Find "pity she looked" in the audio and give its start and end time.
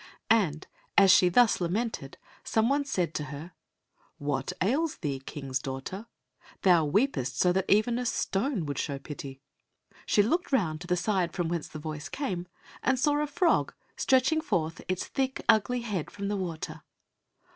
8.97-10.51